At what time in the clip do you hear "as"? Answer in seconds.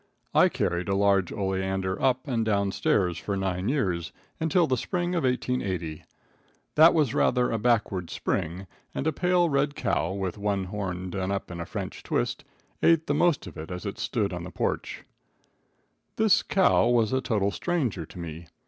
13.69-13.85